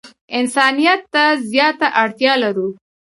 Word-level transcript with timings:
انسانیت 0.37 1.01
ته 1.13 1.23
زیاته 1.51 1.87
اړتیا 2.01 2.33
لرو. 2.43 2.67